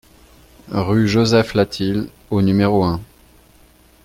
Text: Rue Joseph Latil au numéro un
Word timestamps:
Rue 0.73 1.07
Joseph 1.07 1.53
Latil 1.53 2.09
au 2.31 2.41
numéro 2.41 2.83
un 2.83 2.99